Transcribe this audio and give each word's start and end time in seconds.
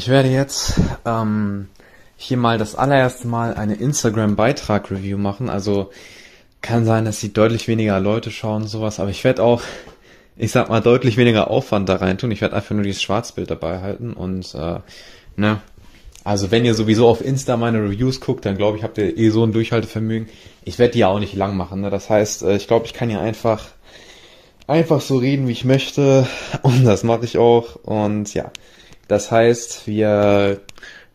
Ich 0.00 0.08
werde 0.08 0.30
jetzt 0.30 0.80
ähm, 1.04 1.68
hier 2.16 2.38
mal 2.38 2.56
das 2.56 2.74
allererste 2.74 3.28
Mal 3.28 3.52
eine 3.52 3.74
Instagram-Beitrag-Review 3.74 5.18
machen. 5.18 5.50
Also 5.50 5.90
kann 6.62 6.86
sein, 6.86 7.04
dass 7.04 7.20
sie 7.20 7.34
deutlich 7.34 7.68
weniger 7.68 8.00
Leute 8.00 8.30
schauen 8.30 8.66
sowas, 8.66 8.98
aber 8.98 9.10
ich 9.10 9.24
werde 9.24 9.42
auch, 9.42 9.60
ich 10.38 10.52
sag 10.52 10.70
mal, 10.70 10.80
deutlich 10.80 11.18
weniger 11.18 11.50
Aufwand 11.50 11.86
da 11.90 11.96
rein 11.96 12.16
tun. 12.16 12.30
Ich 12.30 12.40
werde 12.40 12.56
einfach 12.56 12.74
nur 12.74 12.82
dieses 12.82 13.02
Schwarzbild 13.02 13.50
dabei 13.50 13.82
halten 13.82 14.14
und 14.14 14.54
äh, 14.54 14.78
ne. 15.36 15.60
Also 16.24 16.50
wenn 16.50 16.64
ihr 16.64 16.72
sowieso 16.72 17.06
auf 17.06 17.22
Insta 17.22 17.58
meine 17.58 17.82
Reviews 17.82 18.22
guckt, 18.22 18.46
dann 18.46 18.56
glaube 18.56 18.78
ich, 18.78 18.84
habt 18.84 18.96
ihr 18.96 19.18
eh 19.18 19.28
so 19.28 19.44
ein 19.44 19.52
Durchhaltevermögen. 19.52 20.30
Ich 20.64 20.78
werde 20.78 20.94
die 20.94 21.00
ja 21.00 21.08
auch 21.08 21.20
nicht 21.20 21.34
lang 21.34 21.58
machen. 21.58 21.82
Ne? 21.82 21.90
Das 21.90 22.08
heißt, 22.08 22.44
äh, 22.44 22.56
ich 22.56 22.68
glaube, 22.68 22.86
ich 22.86 22.94
kann 22.94 23.10
hier 23.10 23.20
einfach 23.20 23.66
einfach 24.66 25.02
so 25.02 25.18
reden, 25.18 25.46
wie 25.46 25.52
ich 25.52 25.66
möchte. 25.66 26.26
Und 26.62 26.86
das 26.86 27.04
mache 27.04 27.26
ich 27.26 27.36
auch. 27.36 27.76
Und 27.84 28.32
ja. 28.32 28.50
Das 29.10 29.32
heißt, 29.32 29.88
wir 29.88 30.60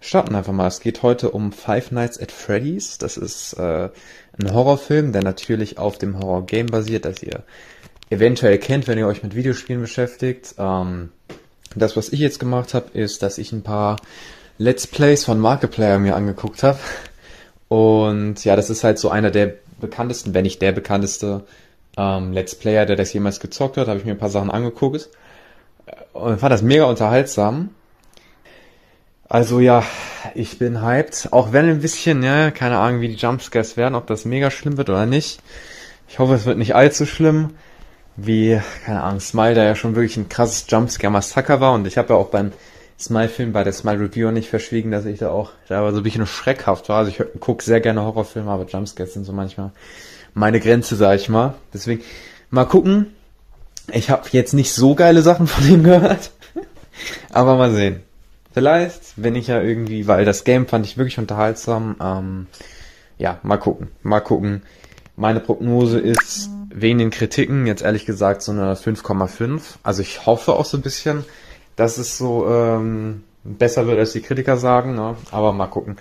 starten 0.02 0.36
einfach 0.36 0.52
mal. 0.52 0.67
Es 0.67 0.81
geht 0.81 1.02
heute 1.02 1.31
um 1.31 1.53
Five 1.53 1.91
Nights 1.91 2.22
at 2.22 2.30
Freddy's. 2.30 2.98
Das 2.98 3.16
ist 3.16 3.53
äh, 3.53 3.88
ein 4.38 4.53
Horrorfilm, 4.53 5.13
der 5.13 5.23
natürlich 5.23 5.77
auf 5.77 5.98
dem 5.98 6.20
Horror-Game 6.20 6.66
basiert, 6.66 7.05
das 7.05 7.23
ihr 7.23 7.44
eventuell 8.09 8.58
kennt, 8.58 8.89
wenn 8.89 8.98
ihr 8.98 9.08
euch 9.08 9.23
mit 9.23 9.34
Videospielen 9.34 9.81
beschäftigt. 9.81 10.55
Ähm, 10.58 11.13
das, 11.73 11.95
was 11.95 12.09
ich 12.09 12.19
jetzt 12.19 12.38
gemacht 12.38 12.73
habe, 12.73 12.89
ist, 12.92 13.23
dass 13.23 13.38
ich 13.38 13.53
ein 13.53 13.64
paar 13.64 13.95
Let's 14.58 14.88
Plays 14.88 15.23
von 15.23 15.39
Markiplier 15.39 15.97
mir 15.97 16.17
angeguckt 16.17 16.64
habe. 16.64 16.80
Und 17.69 18.44
ja, 18.44 18.58
das 18.58 18.69
ist 18.69 18.84
halt 18.84 19.00
so 19.00 19.08
einer 19.08 19.31
der 19.31 19.53
bekanntesten, 19.80 20.34
wenn 20.34 20.44
nicht 20.44 20.62
der 20.62 20.73
bekannteste 20.73 21.45
ähm, 21.95 22.34
Let's 22.34 22.56
Player, 22.56 22.86
der 22.86 22.97
das 22.97 23.14
jemals 23.14 23.39
gezockt 23.39 23.78
hat. 23.78 23.88
Habe 23.88 24.00
ich 24.00 24.06
mir 24.06 24.12
ein 24.12 24.17
paar 24.17 24.30
Sachen 24.30 24.52
angeguckt 24.52 25.08
und 26.12 26.41
fand 26.41 26.52
das 26.52 26.62
mega 26.62 26.84
unterhaltsam. 26.84 27.69
Also 29.28 29.59
ja, 29.59 29.84
ich 30.36 30.59
bin 30.59 30.81
hyped. 30.81 31.30
Auch 31.31 31.52
wenn 31.52 31.68
ein 31.68 31.81
bisschen, 31.81 32.22
ja, 32.23 32.52
keine 32.52 32.78
Ahnung, 32.78 33.02
wie 33.02 33.08
die 33.08 33.16
Jumpscares 33.16 33.76
werden, 33.78 33.95
ob 33.95 34.08
das 34.08 34.26
mega 34.26 34.52
schlimm 34.52 34.78
wird 34.78 34.90
oder 34.90 35.06
nicht. 35.06 35.40
Ich 36.08 36.20
hoffe, 36.20 36.36
es 36.36 36.45
wird 36.45 36.58
nicht 36.58 36.76
allzu 36.76 37.06
schlimm. 37.06 37.52
Wie, 38.18 38.62
keine 38.86 39.03
Ahnung, 39.03 39.20
Smile, 39.20 39.56
der 39.56 39.66
ja 39.66 39.76
schon 39.76 39.96
wirklich 39.96 40.18
ein 40.18 40.30
krasses 40.30 40.66
Jumpscare-Massaker 40.70 41.59
war. 41.59 41.73
Und 41.73 41.88
ich 41.88 41.98
habe 41.98 42.14
ja 42.14 42.20
auch 42.20 42.30
beim 42.30 42.53
Smile-Film, 43.00 43.52
bei 43.52 43.64
der 43.64 43.73
Smile-Review 43.73 44.31
nicht 44.31 44.50
verschwiegen, 44.50 44.92
dass 44.92 45.06
ich 45.06 45.20
da 45.20 45.30
auch 45.30 45.52
da 45.68 45.81
war 45.84 45.92
so 45.92 45.98
ein 45.98 46.03
bisschen 46.03 46.26
schreckhaft 46.28 46.88
war. 46.88 47.00
Also 47.00 47.12
ich 47.12 47.22
gucke 47.40 47.64
sehr 47.64 47.81
gerne 47.81 48.03
Horrorfilme, 48.03 48.50
aber 48.50 48.66
Jumpscares 48.66 49.14
sind 49.14 49.26
so 49.26 49.34
manchmal 49.34 49.72
meine 50.34 50.59
Grenze, 50.59 50.96
sag 50.96 51.16
ich 51.16 51.30
mal. 51.30 51.56
Deswegen 51.73 52.03
mal 52.52 52.66
gucken. 52.66 53.08
Ich 53.92 54.09
habe 54.09 54.28
jetzt 54.31 54.53
nicht 54.53 54.72
so 54.72 54.96
geile 54.96 55.22
Sachen 55.22 55.48
von 55.48 55.68
ihm 55.68 55.84
gehört. 55.84 56.31
aber 57.34 57.56
mal 57.56 57.72
sehen. 57.72 58.02
Vielleicht, 58.56 59.02
wenn 59.17 59.36
ich 59.36 59.48
ja 59.48 59.61
irgendwie, 59.61 60.08
weil 60.08 60.23
das 60.23 60.45
Game 60.45 60.66
fand 60.66 60.86
ich 60.86 60.98
wirklich 60.98 61.20
unterhaltsam. 61.20 61.98
Ähm, 62.02 62.48
ja, 63.17 63.38
mal 63.44 63.58
gucken. 63.58 63.89
Mal 64.02 64.22
gucken. 64.22 64.62
Meine 65.17 65.42
Prognose 65.42 66.00
ist 66.00 66.50
wegen 66.73 67.00
den 67.00 67.09
Kritiken 67.09 67.67
jetzt 67.67 67.81
ehrlich 67.81 68.06
gesagt 68.06 68.42
so 68.42 68.53
eine 68.53 68.75
5,5. 68.75 69.59
Also 69.84 70.02
ich 70.02 70.25
hoffe 70.25 70.53
auch 70.53 70.64
so 70.64 70.78
ein 70.78 70.84
bisschen, 70.84 71.25
dass 71.75 71.97
es 71.97 72.17
so 72.17 72.47
ähm, 72.50 73.23
besser 73.44 73.88
wird, 73.88 74.00
als 74.00 74.14
die 74.14 74.22
Kritiker 74.22 74.56
sagen. 74.56 74.95
Ne? 74.95 75.17
Aber 75.31 75.52
mal 75.52 75.67
gucken. 75.67 75.97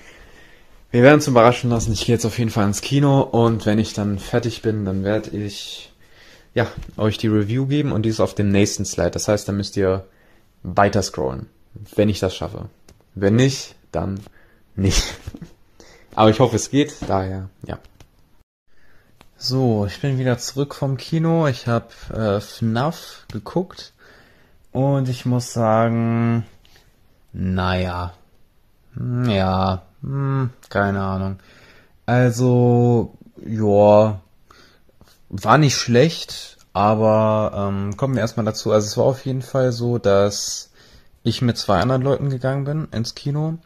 Wir 0.93 1.03
werden 1.03 1.17
uns 1.17 1.27
überraschen 1.27 1.71
lassen. 1.71 1.93
Ich 1.93 2.07
gehe 2.07 2.15
jetzt 2.15 2.25
auf 2.25 2.39
jeden 2.39 2.53
Fall 2.53 2.69
ins 2.69 2.83
Kino 2.83 3.23
und 3.23 3.67
wenn 3.67 3.81
ich 3.81 3.95
dann 3.95 4.21
fertig 4.21 4.62
bin, 4.62 4.84
dann 4.84 5.03
werde 5.03 5.37
ich 5.37 5.93
ja 6.55 6.69
euch 6.97 7.19
die 7.19 7.27
Review 7.27 7.67
geben 7.67 7.91
und 7.91 8.03
die 8.03 8.11
ist 8.11 8.21
auf 8.21 8.37
dem 8.37 8.51
nächsten 8.51 8.84
Slide. 8.84 9.11
Das 9.11 9.27
heißt, 9.27 9.49
dann 9.49 9.57
müsst 9.57 9.77
ihr 9.77 10.05
weiter 10.62 11.03
scrollen 11.03 11.49
wenn 11.95 12.09
ich 12.09 12.21
das 12.21 12.35
schaffe. 12.35 12.69
Wenn 13.15 13.37
nicht, 13.37 13.75
dann 13.93 14.21
nicht. 14.77 15.03
Aber 16.15 16.31
ich 16.31 16.41
hoffe, 16.41 16.57
es 16.57 16.71
geht. 16.71 16.95
Daher, 17.07 17.49
ja. 17.67 17.79
So, 19.37 19.84
ich 19.87 20.01
bin 20.01 20.19
wieder 20.19 20.39
zurück 20.39 20.75
vom 20.75 20.97
Kino. 20.97 21.47
Ich 21.49 21.67
habe 21.67 21.89
äh, 22.13 22.41
FNAF 22.41 23.27
geguckt 23.31 23.93
und 24.73 25.09
ich 25.09 25.27
muss 25.27 25.53
sagen, 25.53 26.47
naja, 27.33 28.15
hm, 28.95 29.29
ja, 29.29 29.83
hm, 30.03 30.51
keine 30.69 31.03
Ahnung. 31.03 31.39
Also, 32.07 33.17
ja, 33.45 34.21
war 35.29 35.59
nicht 35.59 35.77
schlecht, 35.77 36.59
aber 36.73 37.53
ähm, 37.55 37.97
kommen 37.97 38.15
wir 38.15 38.21
erstmal 38.21 38.47
dazu. 38.47 38.73
Also 38.73 38.87
es 38.87 38.97
war 38.97 39.05
auf 39.05 39.25
jeden 39.27 39.43
Fall 39.43 39.73
so, 39.73 39.99
dass 39.99 40.71
ich 41.25 41.43
mit 41.43 41.59
zwei 41.59 41.81
anderen 41.81 42.03
Leuten 42.03 42.31
gegangen 42.31 42.65
bin 42.65 42.89
ins 42.93 43.17
Kino. 43.17 43.59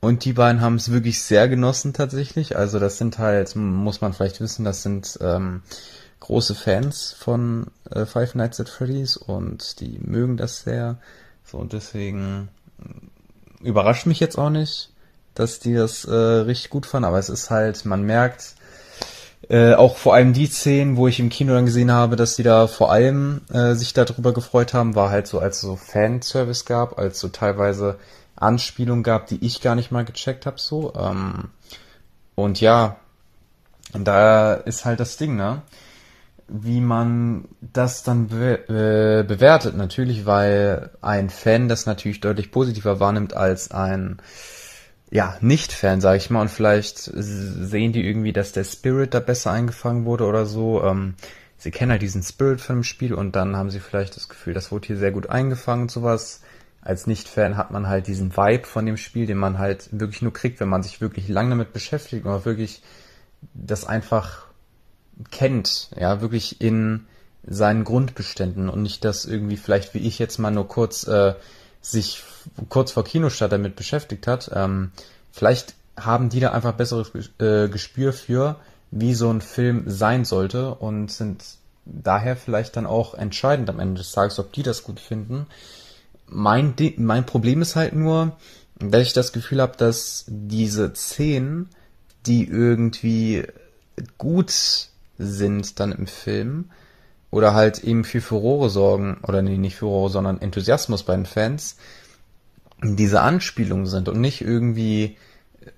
Und 0.00 0.24
die 0.24 0.32
beiden 0.32 0.60
haben 0.60 0.76
es 0.76 0.92
wirklich 0.92 1.20
sehr 1.20 1.48
genossen 1.48 1.92
tatsächlich. 1.92 2.56
Also 2.56 2.78
das 2.78 2.98
sind 2.98 3.18
halt, 3.18 3.54
muss 3.56 4.00
man 4.00 4.12
vielleicht 4.12 4.40
wissen, 4.40 4.64
das 4.64 4.82
sind 4.82 5.18
ähm, 5.20 5.62
große 6.20 6.54
Fans 6.54 7.14
von 7.18 7.66
äh, 7.90 8.06
Five 8.06 8.34
Nights 8.34 8.60
at 8.60 8.68
Freddy's 8.68 9.16
und 9.16 9.80
die 9.80 9.98
mögen 9.98 10.36
das 10.36 10.60
sehr. 10.60 10.98
So 11.44 11.58
und 11.58 11.72
deswegen 11.72 12.48
äh, 12.78 13.66
überrascht 13.66 14.06
mich 14.06 14.20
jetzt 14.20 14.38
auch 14.38 14.50
nicht, 14.50 14.92
dass 15.34 15.58
die 15.58 15.74
das 15.74 16.04
äh, 16.04 16.14
richtig 16.14 16.70
gut 16.70 16.86
fanden. 16.86 17.06
Aber 17.06 17.18
es 17.18 17.28
ist 17.28 17.50
halt, 17.50 17.84
man 17.84 18.02
merkt, 18.02 18.54
äh, 19.48 19.74
auch 19.74 19.96
vor 19.96 20.14
allem 20.14 20.32
die 20.32 20.46
Szenen, 20.46 20.96
wo 20.96 21.08
ich 21.08 21.18
im 21.18 21.30
Kino 21.30 21.54
dann 21.54 21.64
gesehen 21.64 21.90
habe, 21.90 22.16
dass 22.16 22.36
die 22.36 22.42
da 22.42 22.66
vor 22.66 22.92
allem 22.92 23.40
äh, 23.52 23.74
sich 23.74 23.92
darüber 23.92 24.32
gefreut 24.32 24.74
haben, 24.74 24.94
war 24.94 25.10
halt 25.10 25.26
so, 25.26 25.38
als 25.38 25.56
es 25.56 25.62
so 25.62 25.76
Fanservice 25.76 26.64
gab, 26.64 26.98
als 26.98 27.20
so 27.20 27.28
teilweise 27.28 27.98
Anspielungen 28.36 29.02
gab, 29.02 29.26
die 29.26 29.44
ich 29.44 29.60
gar 29.60 29.74
nicht 29.74 29.90
mal 29.90 30.04
gecheckt 30.04 30.46
habe, 30.46 30.58
so. 30.58 30.92
Ähm, 30.94 31.50
und 32.34 32.60
ja, 32.60 32.96
da 33.92 34.54
ist 34.54 34.84
halt 34.84 35.00
das 35.00 35.16
Ding, 35.16 35.36
ne? 35.36 35.62
Wie 36.48 36.80
man 36.80 37.46
das 37.60 38.02
dann 38.02 38.28
be 38.28 38.58
äh, 38.68 39.22
bewertet, 39.22 39.76
natürlich, 39.76 40.26
weil 40.26 40.90
ein 41.00 41.30
Fan 41.30 41.68
das 41.68 41.86
natürlich 41.86 42.20
deutlich 42.20 42.50
positiver 42.50 42.98
wahrnimmt 42.98 43.34
als 43.34 43.70
ein 43.70 44.20
ja, 45.10 45.36
Nicht-Fan, 45.40 46.00
sag 46.00 46.16
ich 46.16 46.30
mal, 46.30 46.42
und 46.42 46.50
vielleicht 46.50 46.98
sehen 46.98 47.92
die 47.92 48.06
irgendwie, 48.06 48.32
dass 48.32 48.52
der 48.52 48.64
Spirit 48.64 49.12
da 49.12 49.20
besser 49.20 49.50
eingefangen 49.50 50.04
wurde 50.04 50.24
oder 50.24 50.46
so. 50.46 50.84
Ähm, 50.84 51.14
sie 51.56 51.72
kennen 51.72 51.90
halt 51.90 52.02
diesen 52.02 52.22
Spirit 52.22 52.60
von 52.60 52.76
dem 52.76 52.84
Spiel 52.84 53.12
und 53.14 53.34
dann 53.34 53.56
haben 53.56 53.70
sie 53.70 53.80
vielleicht 53.80 54.16
das 54.16 54.28
Gefühl, 54.28 54.54
das 54.54 54.70
wurde 54.70 54.86
hier 54.86 54.96
sehr 54.96 55.10
gut 55.10 55.28
eingefangen 55.28 55.82
und 55.82 55.90
sowas. 55.90 56.42
Als 56.80 57.06
Nicht-Fan 57.06 57.56
hat 57.56 57.72
man 57.72 57.88
halt 57.88 58.06
diesen 58.06 58.36
Vibe 58.36 58.66
von 58.66 58.86
dem 58.86 58.96
Spiel, 58.96 59.26
den 59.26 59.36
man 59.36 59.58
halt 59.58 59.88
wirklich 59.92 60.22
nur 60.22 60.32
kriegt, 60.32 60.60
wenn 60.60 60.68
man 60.68 60.82
sich 60.82 61.00
wirklich 61.00 61.28
lange 61.28 61.50
damit 61.50 61.72
beschäftigt 61.72 62.24
und 62.24 62.44
wirklich 62.44 62.82
das 63.52 63.84
einfach 63.84 64.46
kennt, 65.30 65.90
ja, 65.98 66.20
wirklich 66.20 66.60
in 66.60 67.06
seinen 67.46 67.84
Grundbeständen 67.84 68.68
und 68.68 68.82
nicht 68.82 69.04
das 69.04 69.24
irgendwie 69.24 69.56
vielleicht 69.56 69.94
wie 69.94 69.98
ich 69.98 70.18
jetzt 70.18 70.38
mal 70.38 70.50
nur 70.50 70.68
kurz 70.68 71.06
äh, 71.06 71.34
sich 71.80 72.22
kurz 72.68 72.92
vor 72.92 73.04
Kinostart 73.04 73.52
damit 73.52 73.76
beschäftigt 73.76 74.26
hat, 74.26 74.50
ähm, 74.54 74.92
vielleicht 75.32 75.74
haben 75.98 76.28
die 76.28 76.40
da 76.40 76.52
einfach 76.52 76.72
besseres 76.72 77.12
äh, 77.38 77.68
Gespür 77.68 78.12
für, 78.12 78.56
wie 78.90 79.14
so 79.14 79.30
ein 79.30 79.40
Film 79.40 79.84
sein 79.86 80.24
sollte 80.24 80.74
und 80.74 81.10
sind 81.10 81.44
daher 81.84 82.36
vielleicht 82.36 82.76
dann 82.76 82.86
auch 82.86 83.14
entscheidend 83.14 83.68
am 83.70 83.80
Ende 83.80 84.00
des 84.00 84.12
Tages, 84.12 84.38
ob 84.38 84.52
die 84.52 84.62
das 84.62 84.84
gut 84.84 85.00
finden. 85.00 85.46
Mein, 86.26 86.76
De 86.76 86.94
mein 86.98 87.26
Problem 87.26 87.62
ist 87.62 87.76
halt 87.76 87.94
nur, 87.94 88.36
dass 88.78 89.02
ich 89.02 89.12
das 89.12 89.32
Gefühl 89.32 89.60
habe, 89.60 89.76
dass 89.76 90.24
diese 90.28 90.94
Szenen, 90.94 91.68
die 92.26 92.46
irgendwie 92.46 93.46
gut 94.18 94.52
sind 95.18 95.80
dann 95.80 95.92
im 95.92 96.06
Film, 96.06 96.70
oder 97.30 97.54
halt 97.54 97.84
eben 97.84 98.04
für 98.04 98.20
Furore 98.20 98.70
sorgen, 98.70 99.18
oder 99.26 99.42
nee, 99.42 99.56
nicht 99.56 99.76
Furore, 99.76 100.10
sondern 100.10 100.40
Enthusiasmus 100.40 101.02
bei 101.02 101.14
den 101.14 101.26
Fans, 101.26 101.76
diese 102.82 103.20
Anspielungen 103.20 103.86
sind 103.86 104.08
und 104.08 104.20
nicht 104.20 104.40
irgendwie 104.40 105.16
äh, 105.60 105.70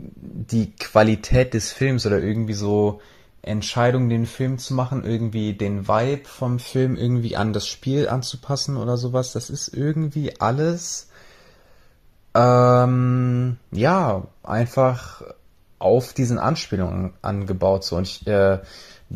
die 0.00 0.72
Qualität 0.72 1.54
des 1.54 1.72
Films 1.72 2.06
oder 2.06 2.20
irgendwie 2.20 2.54
so 2.54 3.00
Entscheidungen, 3.42 4.08
den 4.08 4.26
Film 4.26 4.58
zu 4.58 4.74
machen, 4.74 5.04
irgendwie 5.04 5.54
den 5.54 5.88
Vibe 5.88 6.24
vom 6.26 6.60
Film 6.60 6.96
irgendwie 6.96 7.36
an 7.36 7.52
das 7.52 7.66
Spiel 7.66 8.08
anzupassen 8.08 8.76
oder 8.76 8.96
sowas. 8.96 9.32
Das 9.32 9.50
ist 9.50 9.68
irgendwie 9.68 10.40
alles, 10.40 11.08
ähm, 12.34 13.56
ja, 13.72 14.28
einfach 14.44 15.22
auf 15.80 16.12
diesen 16.12 16.38
Anspielungen 16.38 17.14
angebaut. 17.20 17.82
So, 17.82 17.96
und 17.96 18.06
ich 18.06 18.24
äh, 18.28 18.60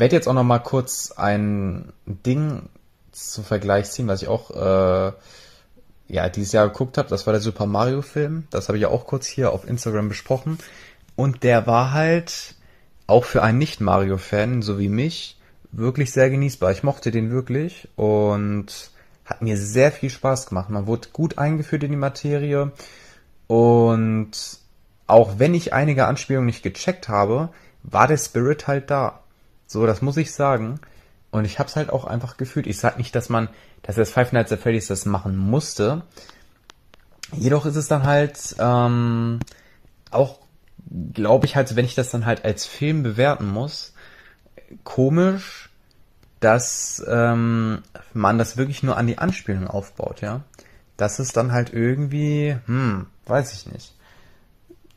werde 0.00 0.16
jetzt 0.16 0.28
auch 0.28 0.34
noch 0.34 0.44
mal 0.44 0.58
kurz 0.58 1.12
ein 1.12 1.92
Ding 2.06 2.68
zum 3.12 3.44
Vergleich 3.44 3.90
ziehen, 3.90 4.08
was 4.08 4.22
ich 4.22 4.28
auch 4.28 4.50
äh, 4.50 5.12
ja 6.08 6.28
dieses 6.28 6.52
Jahr 6.52 6.68
geguckt 6.68 6.98
habe. 6.98 7.08
Das 7.08 7.26
war 7.26 7.32
der 7.32 7.40
Super 7.40 7.66
Mario 7.66 8.02
Film. 8.02 8.46
Das 8.50 8.68
habe 8.68 8.78
ich 8.78 8.82
ja 8.82 8.88
auch 8.88 9.06
kurz 9.06 9.26
hier 9.26 9.52
auf 9.52 9.66
Instagram 9.66 10.08
besprochen. 10.08 10.58
Und 11.16 11.42
der 11.42 11.66
war 11.66 11.92
halt 11.92 12.54
auch 13.06 13.24
für 13.24 13.42
einen 13.42 13.58
Nicht-Mario-Fan, 13.58 14.62
so 14.62 14.78
wie 14.78 14.88
mich, 14.88 15.40
wirklich 15.72 16.12
sehr 16.12 16.28
genießbar. 16.28 16.72
Ich 16.72 16.82
mochte 16.82 17.10
den 17.10 17.30
wirklich 17.30 17.88
und 17.96 18.90
hat 19.24 19.42
mir 19.42 19.56
sehr 19.56 19.92
viel 19.92 20.10
Spaß 20.10 20.46
gemacht. 20.46 20.70
Man 20.70 20.86
wurde 20.86 21.08
gut 21.12 21.38
eingeführt 21.38 21.84
in 21.84 21.90
die 21.90 21.96
Materie 21.96 22.72
und 23.46 24.30
auch 25.06 25.38
wenn 25.38 25.54
ich 25.54 25.72
einige 25.72 26.06
Anspielungen 26.06 26.46
nicht 26.46 26.62
gecheckt 26.62 27.08
habe, 27.08 27.50
war 27.82 28.08
der 28.08 28.18
Spirit 28.18 28.66
halt 28.66 28.90
da. 28.90 29.20
So, 29.66 29.86
das 29.86 30.02
muss 30.02 30.16
ich 30.16 30.32
sagen. 30.32 30.80
Und 31.30 31.44
ich 31.44 31.58
habe 31.58 31.68
es 31.68 31.76
halt 31.76 31.90
auch 31.90 32.04
einfach 32.04 32.36
gefühlt. 32.36 32.66
Ich 32.66 32.78
sag 32.78 32.98
nicht, 32.98 33.14
dass 33.14 33.28
man, 33.28 33.48
dass 33.82 33.96
das 33.96 34.10
Five 34.10 34.32
Nights 34.32 34.52
at 34.52 34.60
Freddy's 34.60 34.86
das 34.86 35.06
machen 35.06 35.36
musste. 35.36 36.02
Jedoch 37.32 37.66
ist 37.66 37.76
es 37.76 37.88
dann 37.88 38.04
halt 38.04 38.56
ähm, 38.58 39.40
auch, 40.10 40.38
glaube 41.12 41.46
ich 41.46 41.56
halt, 41.56 41.74
wenn 41.74 41.84
ich 41.84 41.96
das 41.96 42.10
dann 42.10 42.24
halt 42.24 42.44
als 42.44 42.64
Film 42.66 43.02
bewerten 43.02 43.48
muss, 43.48 43.92
komisch, 44.84 45.70
dass 46.40 47.04
ähm, 47.08 47.82
man 48.12 48.38
das 48.38 48.56
wirklich 48.56 48.82
nur 48.82 48.96
an 48.96 49.06
die 49.06 49.18
Anspielung 49.18 49.66
aufbaut, 49.66 50.20
ja. 50.20 50.42
Das 50.96 51.18
ist 51.18 51.36
dann 51.36 51.52
halt 51.52 51.72
irgendwie, 51.72 52.56
hm, 52.66 53.06
weiß 53.26 53.52
ich 53.52 53.70
nicht. 53.70 53.95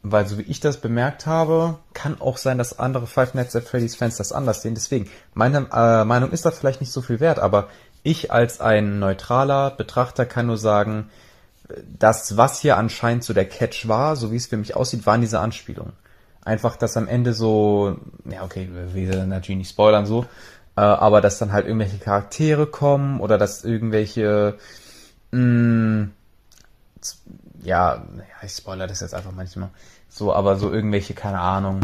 Weil 0.01 0.27
so 0.27 0.37
wie 0.37 0.43
ich 0.43 0.61
das 0.61 0.77
bemerkt 0.77 1.25
habe, 1.25 1.77
kann 1.93 2.21
auch 2.21 2.37
sein, 2.37 2.57
dass 2.57 2.79
andere 2.79 3.05
Five 3.05 3.33
Nights 3.33 3.55
at 3.55 3.65
Freddy's 3.65 3.95
Fans 3.95 4.15
das 4.15 4.31
anders 4.31 4.61
sehen. 4.61 4.73
Deswegen, 4.73 5.09
meine 5.33 5.67
äh, 5.73 6.05
Meinung 6.05 6.31
ist 6.31 6.45
da 6.45 6.51
vielleicht 6.51 6.79
nicht 6.79 6.91
so 6.91 7.01
viel 7.01 7.19
wert, 7.19 7.39
aber 7.39 7.67
ich 8.03 8.31
als 8.31 8.61
ein 8.61 8.99
neutraler 8.99 9.71
Betrachter 9.71 10.25
kann 10.25 10.47
nur 10.47 10.57
sagen, 10.57 11.09
das, 11.85 12.37
was 12.37 12.59
hier 12.59 12.77
anscheinend 12.77 13.23
so 13.23 13.33
der 13.33 13.47
Catch 13.47 13.87
war, 13.87 14.15
so 14.15 14.31
wie 14.31 14.37
es 14.37 14.47
für 14.47 14.57
mich 14.57 14.75
aussieht, 14.75 15.05
waren 15.05 15.21
diese 15.21 15.39
Anspielungen. 15.39 15.93
Einfach, 16.43 16.77
dass 16.77 16.97
am 16.97 17.07
Ende 17.07 17.33
so, 17.33 17.97
ja 18.29 18.43
okay, 18.43 18.69
wir 18.71 18.93
will 18.93 19.27
natürlich 19.27 19.59
nicht 19.59 19.69
spoilern 19.69 20.05
so, 20.05 20.25
äh, 20.75 20.81
aber 20.81 21.21
dass 21.21 21.37
dann 21.37 21.51
halt 21.51 21.65
irgendwelche 21.65 21.99
Charaktere 21.99 22.65
kommen 22.65 23.19
oder 23.19 23.37
dass 23.37 23.63
irgendwelche, 23.63 24.57
mh, 25.31 25.39
mm, 25.41 26.11
ja, 27.63 28.03
ich 28.43 28.51
spoiler 28.51 28.87
das 28.87 29.01
jetzt 29.01 29.13
einfach 29.13 29.31
manchmal, 29.31 29.69
so, 30.09 30.33
aber 30.33 30.55
so 30.57 30.71
irgendwelche, 30.71 31.13
keine 31.13 31.39
Ahnung, 31.39 31.81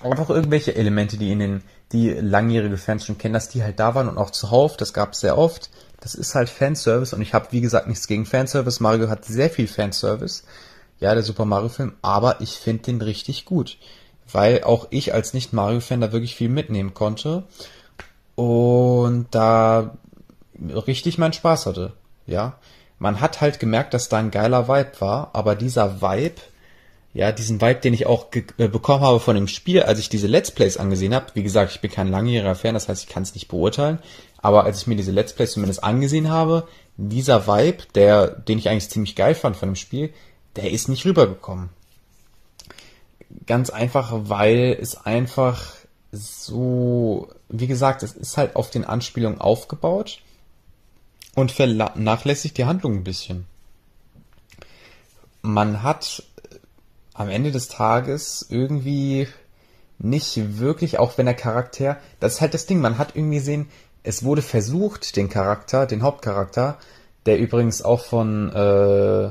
einfach 0.00 0.30
irgendwelche 0.30 0.74
Elemente, 0.74 1.16
die 1.16 1.32
in 1.32 1.38
den, 1.38 1.62
die 1.92 2.10
langjährige 2.10 2.76
Fans 2.76 3.06
schon 3.06 3.18
kennen, 3.18 3.34
dass 3.34 3.48
die 3.48 3.62
halt 3.62 3.80
da 3.80 3.94
waren 3.94 4.08
und 4.08 4.18
auch 4.18 4.30
zuhauf, 4.30 4.76
das 4.76 4.92
gab 4.92 5.12
es 5.12 5.20
sehr 5.20 5.38
oft. 5.38 5.70
Das 6.00 6.14
ist 6.14 6.34
halt 6.34 6.48
Fanservice 6.48 7.14
und 7.14 7.22
ich 7.22 7.34
habe, 7.34 7.48
wie 7.50 7.60
gesagt, 7.60 7.88
nichts 7.88 8.06
gegen 8.06 8.24
Fanservice. 8.24 8.80
Mario 8.80 9.08
hat 9.08 9.24
sehr 9.24 9.50
viel 9.50 9.66
Fanservice. 9.66 10.44
Ja, 11.00 11.14
der 11.14 11.22
Super 11.22 11.44
Mario-Film, 11.44 11.94
aber 12.02 12.40
ich 12.40 12.58
finde 12.58 12.84
den 12.84 13.00
richtig 13.00 13.44
gut. 13.44 13.78
Weil 14.30 14.62
auch 14.62 14.88
ich 14.90 15.14
als 15.14 15.32
Nicht-Mario-Fan 15.34 16.00
da 16.00 16.12
wirklich 16.12 16.36
viel 16.36 16.48
mitnehmen 16.48 16.94
konnte. 16.94 17.44
Und 18.36 19.26
da 19.32 19.96
richtig 20.60 21.18
meinen 21.18 21.32
Spaß 21.32 21.66
hatte. 21.66 21.92
Ja. 22.26 22.58
Man 22.98 23.20
hat 23.20 23.40
halt 23.40 23.60
gemerkt, 23.60 23.94
dass 23.94 24.08
da 24.08 24.18
ein 24.18 24.30
geiler 24.30 24.68
Vibe 24.68 25.00
war, 25.00 25.30
aber 25.32 25.54
dieser 25.54 26.00
Vibe 26.00 26.40
ja, 27.14 27.32
diesen 27.32 27.60
Vibe, 27.60 27.80
den 27.80 27.94
ich 27.94 28.06
auch 28.06 28.28
äh, 28.58 28.68
bekommen 28.68 29.02
habe 29.02 29.18
von 29.18 29.34
dem 29.34 29.48
Spiel, 29.48 29.82
als 29.82 29.98
ich 29.98 30.08
diese 30.08 30.26
Let's 30.26 30.50
Plays 30.50 30.76
angesehen 30.76 31.14
habe. 31.14 31.26
Wie 31.34 31.42
gesagt, 31.42 31.72
ich 31.72 31.80
bin 31.80 31.90
kein 31.90 32.08
langjähriger 32.08 32.54
Fan, 32.54 32.74
das 32.74 32.88
heißt, 32.88 33.02
ich 33.02 33.08
kann 33.08 33.22
es 33.22 33.34
nicht 33.34 33.48
beurteilen. 33.48 33.98
Aber 34.40 34.64
als 34.64 34.82
ich 34.82 34.86
mir 34.86 34.94
diese 34.94 35.10
Let's 35.10 35.32
Plays 35.32 35.52
zumindest 35.52 35.82
angesehen 35.82 36.30
habe, 36.30 36.68
dieser 36.96 37.46
Vibe, 37.46 37.84
der, 37.94 38.28
den 38.28 38.58
ich 38.58 38.68
eigentlich 38.68 38.90
ziemlich 38.90 39.16
geil 39.16 39.34
fand 39.34 39.56
von 39.56 39.70
dem 39.70 39.76
Spiel, 39.76 40.12
der 40.56 40.70
ist 40.70 40.88
nicht 40.88 41.06
rübergekommen. 41.06 41.70
Ganz 43.46 43.70
einfach, 43.70 44.12
weil 44.12 44.76
es 44.80 45.04
einfach 45.04 45.74
so, 46.12 47.28
wie 47.48 47.66
gesagt, 47.66 48.02
es 48.02 48.12
ist 48.12 48.36
halt 48.36 48.54
auf 48.54 48.70
den 48.70 48.84
Anspielungen 48.84 49.40
aufgebaut 49.40 50.20
und 51.38 51.52
vernachlässigt 51.52 52.58
die 52.58 52.64
Handlung 52.64 52.94
ein 52.94 53.04
bisschen. 53.04 53.46
Man 55.40 55.84
hat 55.84 56.24
am 57.14 57.28
Ende 57.28 57.52
des 57.52 57.68
Tages 57.68 58.46
irgendwie 58.48 59.28
nicht 59.98 60.58
wirklich, 60.58 60.98
auch 60.98 61.16
wenn 61.16 61.26
der 61.26 61.34
Charakter, 61.34 61.96
das 62.18 62.34
ist 62.34 62.40
halt 62.40 62.54
das 62.54 62.66
Ding, 62.66 62.80
man 62.80 62.98
hat 62.98 63.14
irgendwie 63.14 63.36
gesehen, 63.36 63.68
es 64.02 64.24
wurde 64.24 64.42
versucht, 64.42 65.16
den 65.16 65.28
Charakter, 65.28 65.86
den 65.86 66.02
Hauptcharakter, 66.02 66.78
der 67.26 67.38
übrigens 67.38 67.82
auch 67.82 68.04
von, 68.04 68.50
äh, 68.50 69.30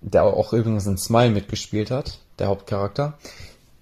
der 0.00 0.24
auch 0.24 0.52
übrigens 0.52 0.86
in 0.86 0.98
Smile 0.98 1.30
mitgespielt 1.30 1.90
hat, 1.90 2.18
der 2.38 2.48
Hauptcharakter, 2.48 3.18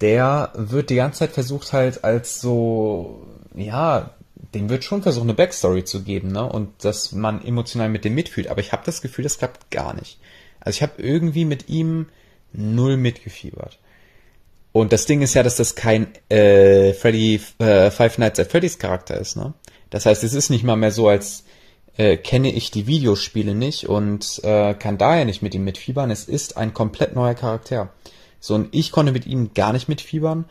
der 0.01 0.51
wird 0.55 0.91
die 0.91 0.95
ganze 0.95 1.19
Zeit 1.19 1.31
versucht 1.31 1.73
halt 1.73 2.03
als 2.03 2.39
so, 2.39 3.25
ja, 3.55 4.11
dem 4.53 4.69
wird 4.69 4.83
schon 4.83 5.01
versucht, 5.01 5.23
eine 5.23 5.33
Backstory 5.33 5.83
zu 5.83 6.03
geben, 6.03 6.31
ne? 6.31 6.47
Und 6.47 6.83
dass 6.83 7.11
man 7.11 7.43
emotional 7.43 7.89
mit 7.89 8.05
dem 8.05 8.15
mitfühlt. 8.15 8.47
Aber 8.47 8.61
ich 8.61 8.71
habe 8.71 8.83
das 8.85 9.01
Gefühl, 9.01 9.23
das 9.23 9.37
klappt 9.37 9.71
gar 9.71 9.93
nicht. 9.93 10.19
Also 10.59 10.77
ich 10.77 10.81
habe 10.81 11.01
irgendwie 11.01 11.45
mit 11.45 11.69
ihm 11.69 12.07
null 12.53 12.97
mitgefiebert. 12.97 13.79
Und 14.71 14.93
das 14.93 15.05
Ding 15.05 15.21
ist 15.21 15.33
ja, 15.33 15.43
dass 15.43 15.55
das 15.55 15.75
kein 15.75 16.07
äh, 16.29 16.93
Freddy 16.93 17.41
äh, 17.59 17.89
Five 17.89 18.17
Nights 18.17 18.39
at 18.39 18.51
Freddy's 18.51 18.77
Charakter 18.77 19.17
ist, 19.19 19.35
ne? 19.35 19.53
Das 19.89 20.05
heißt, 20.05 20.23
es 20.23 20.33
ist 20.33 20.49
nicht 20.49 20.63
mal 20.63 20.75
mehr 20.75 20.91
so, 20.91 21.07
als 21.07 21.45
äh, 21.97 22.17
kenne 22.17 22.51
ich 22.51 22.71
die 22.71 22.87
Videospiele 22.87 23.55
nicht 23.55 23.87
und 23.87 24.41
äh, 24.43 24.73
kann 24.73 24.97
daher 24.97 25.25
nicht 25.25 25.41
mit 25.41 25.55
ihm 25.55 25.63
mitfiebern. 25.63 26.11
Es 26.11 26.25
ist 26.25 26.57
ein 26.57 26.73
komplett 26.73 27.15
neuer 27.15 27.33
Charakter. 27.33 27.89
So, 28.39 28.55
und 28.55 28.69
ich 28.71 28.91
konnte 28.91 29.11
mit 29.11 29.25
ihm 29.25 29.53
gar 29.53 29.73
nicht 29.73 29.89
mitfiebern. 29.89 30.45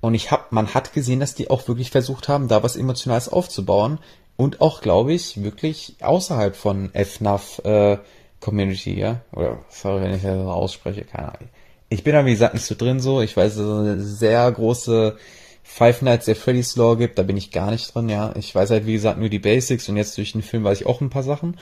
Und 0.00 0.14
ich 0.14 0.30
hab, 0.30 0.52
man 0.52 0.74
hat 0.74 0.92
gesehen, 0.92 1.20
dass 1.20 1.34
die 1.34 1.50
auch 1.50 1.68
wirklich 1.68 1.90
versucht 1.90 2.28
haben, 2.28 2.48
da 2.48 2.62
was 2.62 2.76
Emotionales 2.76 3.28
aufzubauen. 3.28 3.98
Und 4.36 4.62
auch, 4.62 4.80
glaube 4.80 5.12
ich, 5.12 5.42
wirklich 5.42 5.96
außerhalb 6.00 6.56
von 6.56 6.90
FNAF 6.94 7.58
äh, 7.64 7.98
Community, 8.40 8.98
ja? 8.98 9.20
Oder, 9.32 9.58
sorry, 9.68 10.02
wenn 10.02 10.14
ich 10.14 10.22
das 10.22 10.38
so 10.38 10.50
ausspreche, 10.50 11.04
keine 11.04 11.28
Ahnung. 11.34 11.50
Ich 11.90 12.04
bin 12.04 12.14
da, 12.14 12.24
wie 12.24 12.30
gesagt, 12.30 12.54
nicht 12.54 12.64
so 12.64 12.74
drin 12.74 13.00
so. 13.00 13.20
Ich 13.20 13.36
weiß, 13.36 13.56
dass 13.56 13.64
es 13.64 13.78
eine 13.78 14.00
sehr 14.00 14.50
große 14.50 15.18
Five 15.62 16.02
Nights 16.02 16.28
at 16.28 16.36
Freddy's 16.36 16.74
Lore 16.76 16.96
gibt, 16.96 17.18
da 17.18 17.22
bin 17.22 17.36
ich 17.36 17.52
gar 17.52 17.70
nicht 17.70 17.94
drin, 17.94 18.08
ja. 18.08 18.34
Ich 18.36 18.54
weiß 18.54 18.70
halt, 18.70 18.86
wie 18.86 18.94
gesagt, 18.94 19.18
nur 19.18 19.28
die 19.28 19.38
Basics 19.38 19.88
und 19.88 19.96
jetzt 19.96 20.16
durch 20.16 20.32
den 20.32 20.42
Film 20.42 20.64
weiß 20.64 20.80
ich 20.80 20.86
auch 20.86 21.00
ein 21.00 21.10
paar 21.10 21.22
Sachen. 21.22 21.58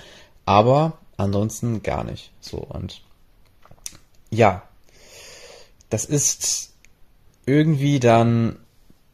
Aber 0.46 0.98
ansonsten 1.16 1.82
gar 1.82 2.04
nicht. 2.04 2.30
So, 2.40 2.58
und 2.58 3.02
ja. 4.30 4.62
Das 5.90 6.04
ist 6.04 6.72
irgendwie 7.48 7.98
dann, 7.98 8.58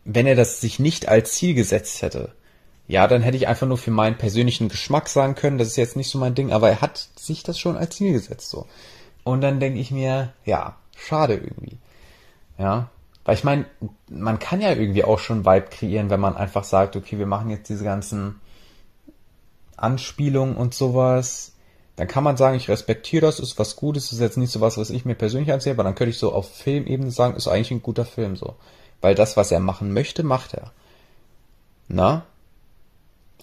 wenn 0.04 0.26
er 0.26 0.34
das 0.34 0.60
sich 0.60 0.78
nicht 0.78 1.08
als 1.08 1.32
Ziel 1.32 1.54
gesetzt 1.54 2.02
hätte, 2.02 2.32
ja, 2.86 3.06
dann 3.06 3.22
hätte 3.22 3.36
ich 3.36 3.48
einfach 3.48 3.66
nur 3.66 3.78
für 3.78 3.90
meinen 3.90 4.18
persönlichen 4.18 4.68
Geschmack 4.68 5.08
sagen 5.08 5.34
können, 5.34 5.56
das 5.56 5.68
ist 5.68 5.76
jetzt 5.76 5.96
nicht 5.96 6.10
so 6.10 6.18
mein 6.18 6.34
Ding, 6.34 6.52
aber 6.52 6.68
er 6.68 6.80
hat 6.82 7.08
sich 7.16 7.42
das 7.42 7.58
schon 7.58 7.76
als 7.76 7.96
Ziel 7.96 8.12
gesetzt, 8.12 8.50
so. 8.50 8.66
Und 9.22 9.40
dann 9.40 9.60
denke 9.60 9.80
ich 9.80 9.90
mir, 9.90 10.32
ja, 10.44 10.76
schade 10.96 11.34
irgendwie. 11.34 11.78
Ja, 12.58 12.90
weil 13.24 13.34
ich 13.36 13.44
meine, 13.44 13.64
man 14.10 14.38
kann 14.38 14.60
ja 14.60 14.70
irgendwie 14.70 15.04
auch 15.04 15.18
schon 15.18 15.46
Vibe 15.46 15.68
kreieren, 15.70 16.10
wenn 16.10 16.20
man 16.20 16.36
einfach 16.36 16.64
sagt, 16.64 16.94
okay, 16.94 17.18
wir 17.18 17.26
machen 17.26 17.48
jetzt 17.50 17.70
diese 17.70 17.84
ganzen 17.84 18.40
Anspielungen 19.76 20.56
und 20.56 20.74
sowas. 20.74 21.53
Dann 21.96 22.08
kann 22.08 22.24
man 22.24 22.36
sagen, 22.36 22.56
ich 22.56 22.68
respektiere 22.68 23.26
das, 23.26 23.38
ist 23.38 23.58
was 23.58 23.76
Gutes, 23.76 24.12
ist 24.12 24.20
jetzt 24.20 24.36
nicht 24.36 24.50
so 24.50 24.60
was, 24.60 24.76
was 24.78 24.90
ich 24.90 25.04
mir 25.04 25.14
persönlich 25.14 25.52
ansehe, 25.52 25.72
aber 25.72 25.84
dann 25.84 25.94
könnte 25.94 26.10
ich 26.10 26.18
so 26.18 26.32
auf 26.32 26.52
Filmebene 26.52 27.10
sagen, 27.10 27.36
ist 27.36 27.46
eigentlich 27.46 27.70
ein 27.70 27.82
guter 27.82 28.04
Film 28.04 28.36
so. 28.36 28.56
Weil 29.00 29.14
das, 29.14 29.36
was 29.36 29.52
er 29.52 29.60
machen 29.60 29.92
möchte, 29.92 30.22
macht 30.22 30.54
er. 30.54 30.72
Na? 31.88 32.24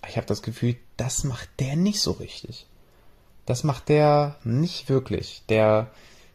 ich 0.08 0.18
habe 0.18 0.28
das 0.28 0.42
Gefühl, 0.42 0.76
das 0.98 1.24
macht 1.24 1.50
der 1.60 1.76
nicht 1.76 2.02
so 2.02 2.12
richtig. 2.12 2.66
Das 3.46 3.64
macht 3.64 3.90
der 3.90 4.36
nicht 4.44 4.90
wirklich. 4.90 5.44
Der 5.50 5.88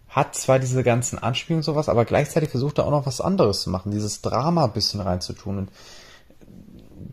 hat 0.09 0.35
zwar 0.35 0.59
diese 0.59 0.83
ganzen 0.83 1.19
Anspielungen 1.19 1.61
und 1.61 1.65
sowas, 1.65 1.89
aber 1.89 2.05
gleichzeitig 2.05 2.51
versucht 2.51 2.79
er 2.79 2.87
auch 2.87 2.91
noch 2.91 3.07
was 3.07 3.21
anderes 3.21 3.63
zu 3.63 3.71
machen, 3.71 3.91
dieses 3.91 4.23
Drama 4.23 4.65
ein 4.65 4.73
bisschen 4.73 5.01
reinzutun 5.01 5.59
und 5.59 5.71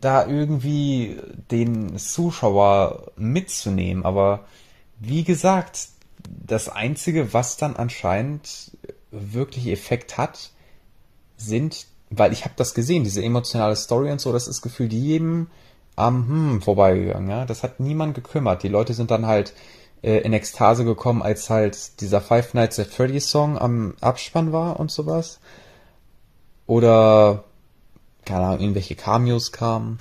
da 0.00 0.26
irgendwie 0.26 1.20
den 1.50 1.98
Zuschauer 1.98 3.12
mitzunehmen. 3.16 4.04
Aber 4.04 4.46
wie 5.06 5.24
gesagt, 5.24 5.88
das 6.28 6.68
Einzige, 6.68 7.32
was 7.32 7.56
dann 7.56 7.76
anscheinend 7.76 8.72
wirklich 9.10 9.68
Effekt 9.68 10.18
hat, 10.18 10.50
sind, 11.36 11.86
weil 12.10 12.32
ich 12.32 12.44
habe 12.44 12.54
das 12.56 12.74
gesehen, 12.74 13.04
diese 13.04 13.22
emotionale 13.22 13.76
Story 13.76 14.10
und 14.10 14.20
so, 14.20 14.32
das 14.32 14.48
ist 14.48 14.62
gefühlt 14.62 14.92
jedem 14.92 15.48
am 15.96 16.28
hm, 16.28 16.62
vorbeigegangen. 16.62 17.30
Ja? 17.30 17.44
Das 17.44 17.62
hat 17.62 17.80
niemand 17.80 18.14
gekümmert. 18.14 18.62
Die 18.62 18.68
Leute 18.68 18.94
sind 18.94 19.10
dann 19.10 19.26
halt 19.26 19.54
äh, 20.02 20.18
in 20.18 20.32
Ekstase 20.32 20.84
gekommen, 20.84 21.22
als 21.22 21.50
halt 21.50 22.00
dieser 22.00 22.20
Five 22.20 22.54
Nights 22.54 22.78
at 22.78 22.88
Freddy's 22.88 23.30
Song 23.30 23.58
am 23.58 23.94
Abspann 24.00 24.52
war 24.52 24.80
und 24.80 24.90
sowas. 24.90 25.40
Oder, 26.66 27.44
keine 28.24 28.46
Ahnung, 28.46 28.60
irgendwelche 28.60 28.96
Cameos 28.96 29.52
kamen. 29.52 29.98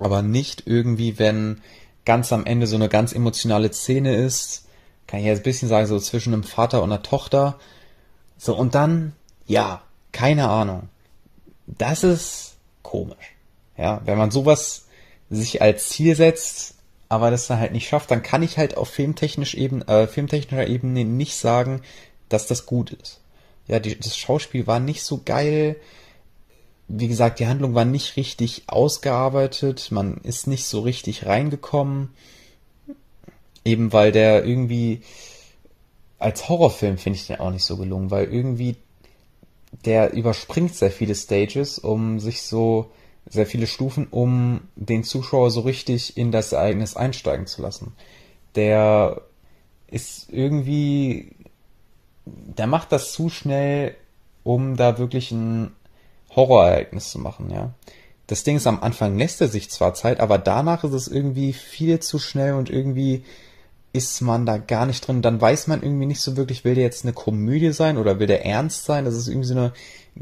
Aber 0.00 0.22
nicht 0.22 0.66
irgendwie, 0.66 1.18
wenn 1.18 1.62
ganz 2.06 2.32
am 2.32 2.46
Ende 2.46 2.66
so 2.66 2.76
eine 2.76 2.88
ganz 2.88 3.12
emotionale 3.12 3.70
Szene 3.72 4.16
ist, 4.16 4.66
kann 5.06 5.20
ich 5.20 5.26
jetzt 5.26 5.40
ein 5.40 5.44
bisschen 5.44 5.68
sagen, 5.68 5.86
so 5.86 5.98
zwischen 6.00 6.32
einem 6.32 6.44
Vater 6.44 6.82
und 6.82 6.90
einer 6.90 7.02
Tochter. 7.02 7.58
So, 8.38 8.56
und 8.56 8.74
dann, 8.74 9.12
ja, 9.46 9.82
keine 10.12 10.48
Ahnung. 10.48 10.88
Das 11.66 12.02
ist 12.04 12.56
komisch. 12.82 13.34
Ja, 13.76 14.00
wenn 14.04 14.16
man 14.16 14.30
sowas 14.30 14.86
sich 15.28 15.60
als 15.60 15.90
Ziel 15.90 16.16
setzt, 16.16 16.76
aber 17.08 17.30
das 17.30 17.46
dann 17.46 17.60
halt 17.60 17.72
nicht 17.72 17.88
schafft, 17.88 18.10
dann 18.10 18.22
kann 18.22 18.42
ich 18.42 18.56
halt 18.56 18.76
auf 18.76 18.88
filmtechnisch 18.88 19.54
eben, 19.54 19.82
äh, 19.82 20.06
filmtechnischer 20.06 20.66
Ebene 20.66 21.04
nicht 21.04 21.36
sagen, 21.36 21.82
dass 22.28 22.46
das 22.46 22.66
gut 22.66 22.90
ist. 22.90 23.20
Ja, 23.68 23.80
die, 23.80 23.98
das 23.98 24.16
Schauspiel 24.16 24.66
war 24.66 24.80
nicht 24.80 25.02
so 25.02 25.22
geil. 25.24 25.76
Wie 26.88 27.08
gesagt, 27.08 27.40
die 27.40 27.46
Handlung 27.46 27.74
war 27.74 27.84
nicht 27.84 28.16
richtig 28.16 28.64
ausgearbeitet. 28.66 29.90
Man 29.90 30.18
ist 30.18 30.46
nicht 30.46 30.66
so 30.66 30.80
richtig 30.80 31.26
reingekommen. 31.26 32.10
Eben 33.64 33.92
weil 33.92 34.12
der 34.12 34.44
irgendwie 34.44 35.02
als 36.18 36.48
Horrorfilm 36.48 36.98
finde 36.98 37.18
ich 37.18 37.26
den 37.26 37.40
auch 37.40 37.50
nicht 37.50 37.64
so 37.64 37.76
gelungen, 37.76 38.10
weil 38.10 38.32
irgendwie 38.32 38.76
der 39.84 40.12
überspringt 40.12 40.74
sehr 40.74 40.90
viele 40.90 41.14
Stages, 41.14 41.78
um 41.78 42.20
sich 42.20 42.42
so 42.42 42.90
sehr 43.28 43.46
viele 43.46 43.66
Stufen, 43.66 44.06
um 44.10 44.60
den 44.76 45.04
Zuschauer 45.04 45.50
so 45.50 45.60
richtig 45.60 46.16
in 46.16 46.30
das 46.30 46.52
Ereignis 46.52 46.96
einsteigen 46.96 47.46
zu 47.46 47.62
lassen. 47.62 47.92
Der 48.54 49.22
ist 49.88 50.30
irgendwie, 50.30 51.32
der 52.24 52.66
macht 52.66 52.92
das 52.92 53.12
zu 53.12 53.28
schnell, 53.28 53.96
um 54.44 54.76
da 54.76 54.98
wirklich 54.98 55.32
ein 55.32 55.72
Horrorereignis 56.36 57.10
zu 57.10 57.18
machen, 57.18 57.50
ja. 57.50 57.74
Das 58.26 58.44
Ding 58.44 58.56
ist, 58.56 58.66
am 58.66 58.82
Anfang 58.82 59.16
lässt 59.18 59.40
er 59.40 59.48
sich 59.48 59.70
zwar 59.70 59.94
Zeit, 59.94 60.20
aber 60.20 60.38
danach 60.38 60.84
ist 60.84 60.92
es 60.92 61.08
irgendwie 61.08 61.52
viel 61.52 62.00
zu 62.00 62.18
schnell 62.18 62.54
und 62.54 62.70
irgendwie 62.70 63.24
ist 63.92 64.20
man 64.20 64.44
da 64.44 64.58
gar 64.58 64.84
nicht 64.84 65.06
drin. 65.06 65.22
Dann 65.22 65.40
weiß 65.40 65.68
man 65.68 65.82
irgendwie 65.82 66.06
nicht 66.06 66.20
so 66.20 66.36
wirklich, 66.36 66.64
will 66.64 66.74
der 66.74 66.84
jetzt 66.84 67.04
eine 67.04 67.14
Komödie 67.14 67.72
sein 67.72 67.96
oder 67.96 68.18
will 68.18 68.26
der 68.26 68.44
ernst 68.44 68.84
sein? 68.84 69.04
Das 69.04 69.14
ist 69.14 69.28
irgendwie 69.28 69.48
so 69.48 69.54
eine 69.54 69.72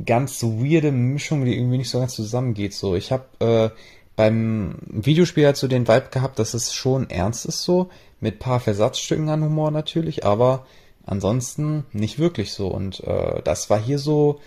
ganz 0.04 0.42
weirde 0.42 0.92
Mischung, 0.92 1.44
die 1.44 1.56
irgendwie 1.56 1.78
nicht 1.78 1.90
so 1.90 1.99
ganz 1.99 2.14
zusammengeht. 2.14 2.75
So, 2.75 2.94
ich 2.94 3.11
habe 3.11 3.25
äh, 3.40 3.71
beim 4.16 4.76
Videospiel 4.87 5.47
halt 5.47 5.56
so 5.56 5.66
den 5.66 5.88
Vibe 5.88 6.09
gehabt, 6.11 6.38
dass 6.38 6.54
es 6.54 6.73
schon 6.73 7.11
ernst 7.11 7.47
ist 7.47 7.62
so, 7.62 7.90
mit 8.21 8.38
paar 8.38 8.61
Versatzstücken 8.61 9.28
an 9.28 9.42
Humor 9.42 9.71
natürlich, 9.71 10.25
aber 10.25 10.66
ansonsten 11.04 11.85
nicht 11.92 12.18
wirklich 12.18 12.52
so. 12.52 12.68
Und 12.68 13.00
äh, 13.00 13.42
das 13.42 13.71
war 13.71 13.80
hier 13.80 13.99
so 13.99 14.40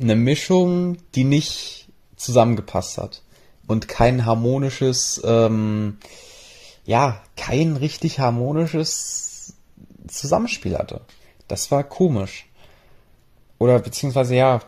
eine 0.00 0.16
Mischung, 0.16 0.98
die 1.14 1.24
nicht 1.24 1.88
zusammengepasst 2.16 2.98
hat. 2.98 3.22
Und 3.66 3.88
kein 3.88 4.24
harmonisches, 4.24 5.20
ähm, 5.24 5.98
ja, 6.84 7.20
kein 7.36 7.76
richtig 7.76 8.18
harmonisches 8.18 9.54
Zusammenspiel 10.06 10.78
hatte. 10.78 11.02
Das 11.48 11.70
war 11.70 11.84
komisch. 11.84 12.46
Oder 13.58 13.78
beziehungsweise 13.80 14.36
ja, 14.36 14.60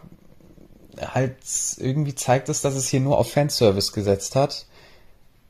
halt 0.99 1.37
irgendwie 1.79 2.14
zeigt 2.14 2.49
es, 2.49 2.61
dass 2.61 2.75
es 2.75 2.88
hier 2.88 3.00
nur 3.00 3.19
auf 3.19 3.31
Fanservice 3.33 3.93
gesetzt 3.93 4.37
hat. 4.37 4.67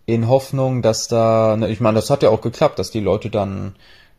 In 0.06 0.28
Hoffnung, 0.28 0.82
dass 0.82 1.08
da, 1.08 1.56
ne, 1.56 1.68
ich 1.68 1.80
meine, 1.80 1.96
das 1.96 2.10
hat 2.10 2.22
ja 2.22 2.30
auch 2.30 2.40
geklappt, 2.40 2.78
dass 2.78 2.90
die 2.90 3.00
Leute 3.00 3.30
dann 3.30 3.76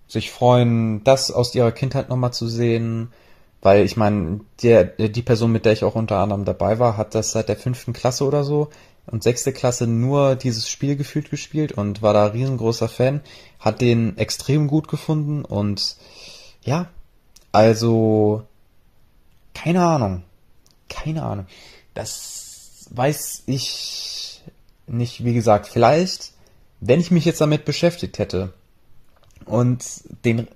sich 0.07 0.31
freuen, 0.31 1.03
das 1.03 1.31
aus 1.31 1.55
ihrer 1.55 1.71
Kindheit 1.71 2.09
nochmal 2.09 2.33
zu 2.33 2.47
sehen. 2.47 3.13
Weil 3.61 3.85
ich 3.85 3.95
meine, 3.95 4.41
der, 4.63 4.83
die 4.83 5.21
Person, 5.21 5.51
mit 5.51 5.65
der 5.65 5.73
ich 5.73 5.83
auch 5.83 5.95
unter 5.95 6.17
anderem 6.17 6.45
dabei 6.45 6.79
war, 6.79 6.97
hat 6.97 7.13
das 7.13 7.31
seit 7.31 7.49
der 7.49 7.57
fünften 7.57 7.93
Klasse 7.93 8.25
oder 8.25 8.43
so 8.43 8.69
und 9.05 9.23
sechste 9.23 9.53
Klasse 9.53 9.87
nur 9.87 10.35
dieses 10.35 10.69
Spiel 10.69 10.95
gefühlt 10.95 11.29
gespielt 11.29 11.71
und 11.71 12.01
war 12.01 12.13
da 12.13 12.25
riesengroßer 12.25 12.89
Fan, 12.89 13.21
hat 13.59 13.81
den 13.81 14.17
extrem 14.17 14.67
gut 14.67 14.87
gefunden 14.87 15.45
und 15.45 15.97
ja, 16.63 16.87
also 17.51 18.43
keine 19.53 19.83
Ahnung. 19.83 20.23
Keine 20.89 21.23
Ahnung. 21.23 21.45
Das 21.93 22.87
weiß 22.91 23.43
ich 23.45 24.41
nicht, 24.87 25.23
wie 25.23 25.33
gesagt, 25.33 25.67
vielleicht, 25.67 26.33
wenn 26.79 26.99
ich 26.99 27.11
mich 27.11 27.25
jetzt 27.25 27.41
damit 27.41 27.65
beschäftigt 27.65 28.19
hätte 28.19 28.53
und 29.45 29.83
den 30.25 30.47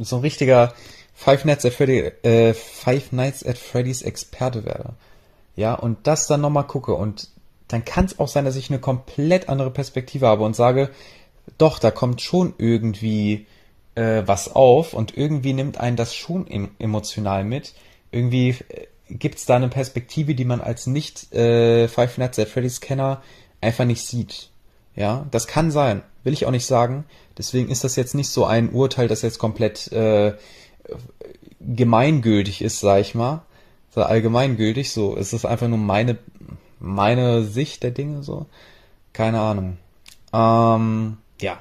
so 0.00 0.16
ein 0.16 0.22
richtiger 0.22 0.74
Five 1.16 1.44
Nights 1.44 1.64
at, 1.64 1.72
Freddy, 1.72 2.12
äh, 2.22 2.54
Five 2.54 3.10
Nights 3.10 3.44
at 3.44 3.58
Freddy's 3.58 4.02
Experte 4.02 4.64
wäre. 4.64 4.94
Ja, 5.56 5.74
und 5.74 6.06
das 6.06 6.26
dann 6.26 6.42
nochmal 6.42 6.66
gucke 6.66 6.94
und 6.94 7.28
dann 7.68 7.84
kann 7.84 8.04
es 8.04 8.18
auch 8.20 8.28
sein, 8.28 8.44
dass 8.44 8.54
ich 8.54 8.70
eine 8.70 8.78
komplett 8.78 9.48
andere 9.48 9.70
Perspektive 9.70 10.26
habe 10.28 10.44
und 10.44 10.54
sage, 10.54 10.90
doch, 11.58 11.78
da 11.78 11.90
kommt 11.90 12.20
schon 12.20 12.54
irgendwie 12.58 13.46
äh, 13.94 14.22
was 14.26 14.54
auf 14.54 14.92
und 14.92 15.16
irgendwie 15.16 15.52
nimmt 15.52 15.80
einen 15.80 15.96
das 15.96 16.14
schon 16.14 16.46
em 16.46 16.68
emotional 16.78 17.42
mit 17.42 17.74
irgendwie 18.10 18.50
äh, 18.68 18.86
gibt 19.08 19.38
es 19.38 19.46
da 19.46 19.56
eine 19.56 19.68
Perspektive, 19.68 20.34
die 20.34 20.44
man 20.44 20.60
als 20.60 20.86
nicht 20.86 21.32
äh, 21.32 21.86
Five 21.88 22.18
Nights 22.18 22.38
at 22.38 22.48
Freddy's 22.48 22.80
Kenner 22.80 23.22
einfach 23.60 23.84
nicht 23.84 24.04
sieht. 24.04 24.50
Ja, 24.96 25.26
das 25.30 25.46
kann 25.46 25.70
sein, 25.70 26.02
will 26.24 26.32
ich 26.32 26.46
auch 26.46 26.50
nicht 26.50 26.66
sagen. 26.66 27.04
Deswegen 27.36 27.68
ist 27.68 27.84
das 27.84 27.96
jetzt 27.96 28.14
nicht 28.14 28.30
so 28.30 28.46
ein 28.46 28.70
Urteil, 28.70 29.08
das 29.08 29.22
jetzt 29.22 29.38
komplett 29.38 29.92
äh, 29.92 30.34
gemeingültig 31.60 32.62
ist, 32.62 32.80
sag 32.80 33.00
ich 33.00 33.14
mal. 33.14 33.42
So 33.90 34.02
allgemeingültig, 34.02 34.92
so 34.92 35.16
es 35.16 35.32
ist 35.32 35.46
einfach 35.46 35.68
nur 35.68 35.78
meine 35.78 36.18
meine 36.78 37.44
Sicht 37.44 37.82
der 37.82 37.90
Dinge 37.90 38.22
so. 38.22 38.46
Keine 39.12 39.40
Ahnung. 39.40 39.78
Ähm, 40.32 41.16
ja. 41.40 41.58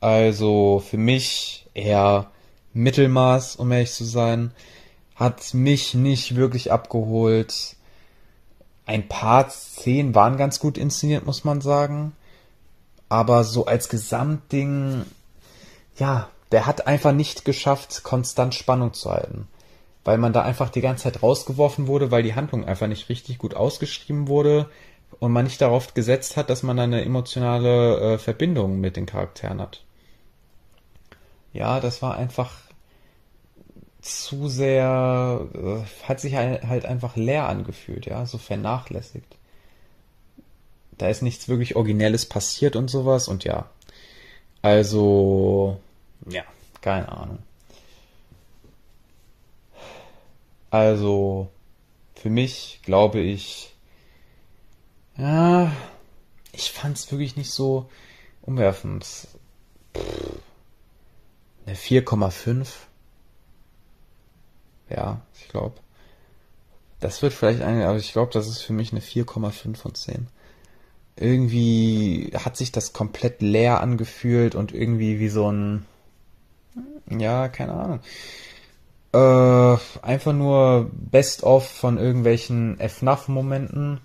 Also 0.00 0.82
für 0.84 0.96
mich 0.96 1.66
eher 1.74 2.30
Mittelmaß, 2.72 3.56
um 3.56 3.70
ehrlich 3.70 3.92
zu 3.92 4.04
sein 4.04 4.52
hat 5.14 5.54
mich 5.54 5.94
nicht 5.94 6.34
wirklich 6.34 6.72
abgeholt. 6.72 7.76
Ein 8.86 9.08
paar 9.08 9.48
Szenen 9.50 10.14
waren 10.14 10.36
ganz 10.36 10.58
gut 10.58 10.78
inszeniert, 10.78 11.26
muss 11.26 11.44
man 11.44 11.60
sagen. 11.60 12.12
Aber 13.08 13.44
so 13.44 13.66
als 13.66 13.88
Gesamtding, 13.88 15.04
ja, 15.98 16.28
der 16.52 16.66
hat 16.66 16.86
einfach 16.86 17.12
nicht 17.12 17.44
geschafft, 17.44 18.02
konstant 18.04 18.54
Spannung 18.54 18.92
zu 18.92 19.10
halten. 19.10 19.48
Weil 20.04 20.18
man 20.18 20.32
da 20.32 20.42
einfach 20.42 20.68
die 20.68 20.80
ganze 20.80 21.04
Zeit 21.04 21.22
rausgeworfen 21.22 21.86
wurde, 21.86 22.10
weil 22.10 22.22
die 22.22 22.34
Handlung 22.34 22.64
einfach 22.64 22.88
nicht 22.88 23.08
richtig 23.08 23.38
gut 23.38 23.54
ausgeschrieben 23.54 24.28
wurde 24.28 24.68
und 25.18 25.32
man 25.32 25.44
nicht 25.44 25.60
darauf 25.60 25.94
gesetzt 25.94 26.36
hat, 26.36 26.50
dass 26.50 26.62
man 26.62 26.78
eine 26.78 27.04
emotionale 27.04 28.14
äh, 28.14 28.18
Verbindung 28.18 28.80
mit 28.80 28.96
den 28.96 29.06
Charakteren 29.06 29.60
hat. 29.60 29.84
Ja, 31.52 31.80
das 31.80 32.02
war 32.02 32.16
einfach 32.16 32.50
zu 34.00 34.48
sehr, 34.48 35.46
äh, 35.54 36.08
hat 36.08 36.20
sich 36.20 36.34
halt 36.34 36.84
einfach 36.84 37.16
leer 37.16 37.48
angefühlt, 37.48 38.06
ja, 38.06 38.26
so 38.26 38.36
vernachlässigt. 38.38 39.36
Da 40.98 41.08
ist 41.08 41.22
nichts 41.22 41.48
wirklich 41.48 41.76
Originelles 41.76 42.26
passiert 42.26 42.76
und 42.76 42.88
sowas 42.88 43.28
und 43.28 43.44
ja. 43.44 43.66
Also, 44.60 45.80
ja, 46.28 46.44
keine 46.80 47.10
Ahnung. 47.10 47.38
Also, 50.70 51.48
für 52.14 52.30
mich 52.30 52.80
glaube 52.82 53.20
ich, 53.20 53.74
ja, 55.16 55.70
ich 56.52 56.72
fand 56.72 56.96
es 56.96 57.10
wirklich 57.10 57.36
nicht 57.36 57.50
so 57.50 57.90
umwerfend. 58.40 59.04
Pff, 59.94 60.38
eine 61.66 61.76
4,5 61.76 62.66
ja, 64.94 65.20
ich 65.34 65.48
glaube. 65.48 65.76
Das 67.00 67.22
wird 67.22 67.32
vielleicht 67.32 67.62
eine, 67.62 67.88
aber 67.88 67.98
ich 67.98 68.12
glaube, 68.12 68.32
das 68.32 68.46
ist 68.48 68.62
für 68.62 68.72
mich 68.72 68.92
eine 68.92 69.00
4,5 69.00 69.76
von 69.76 69.94
10. 69.94 70.28
Irgendwie 71.16 72.30
hat 72.34 72.56
sich 72.56 72.72
das 72.72 72.92
komplett 72.92 73.42
leer 73.42 73.80
angefühlt 73.80 74.54
und 74.54 74.72
irgendwie 74.72 75.18
wie 75.18 75.28
so 75.28 75.50
ein, 75.50 75.84
ja, 77.08 77.48
keine 77.48 77.72
Ahnung. 77.74 78.00
Äh, 79.12 79.78
einfach 80.02 80.32
nur 80.32 80.90
Best-of 80.92 81.68
von 81.68 81.98
irgendwelchen 81.98 82.78
FNAF-Momenten, 82.78 84.00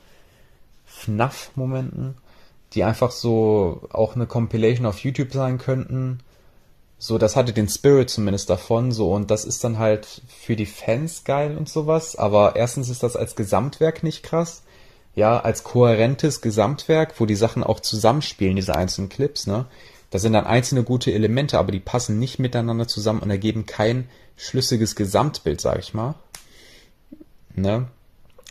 FNAF-Momenten, 0.86 2.18
die 2.74 2.84
einfach 2.84 3.12
so 3.12 3.88
auch 3.92 4.16
eine 4.16 4.28
Compilation 4.28 4.86
auf 4.86 5.00
YouTube 5.00 5.32
sein 5.32 5.58
könnten. 5.58 6.20
So, 7.00 7.18
das 7.18 7.36
hatte 7.36 7.54
den 7.54 7.70
Spirit 7.70 8.10
zumindest 8.10 8.50
davon, 8.50 8.92
so, 8.92 9.14
und 9.14 9.30
das 9.32 9.46
ist 9.46 9.64
dann 9.64 9.78
halt 9.78 10.24
für 10.28 10.56
die 10.56 10.66
Fans 10.66 11.24
geil 11.24 11.56
und 11.56 11.70
sowas, 11.70 12.16
aber 12.16 12.56
erstens 12.56 12.90
ist 12.90 13.04
das 13.04 13.16
als 13.16 13.36
Gesamtwerk 13.36 14.04
nicht 14.04 14.24
krass, 14.24 14.64
ja, 15.16 15.40
als 15.40 15.64
kohärentes 15.64 16.42
Gesamtwerk, 16.42 17.20
wo 17.20 17.28
die 17.28 17.36
Sachen 17.36 17.64
auch 17.64 17.80
zusammenspielen, 17.80 18.56
diese 18.56 18.76
einzelnen 18.76 19.10
Clips, 19.10 19.46
ne, 19.46 19.68
da 20.10 20.20
sind 20.20 20.34
dann 20.34 20.46
einzelne 20.46 20.84
gute 20.84 21.12
Elemente, 21.12 21.60
aber 21.60 21.72
die 21.72 21.80
passen 21.80 22.20
nicht 22.20 22.40
miteinander 22.40 22.88
zusammen 22.88 23.20
und 23.20 23.30
ergeben 23.30 23.66
kein 23.66 24.10
schlüssiges 24.36 24.96
Gesamtbild, 24.96 25.60
sag 25.60 25.80
ich 25.80 25.94
mal, 25.94 26.16
ne, 27.56 27.88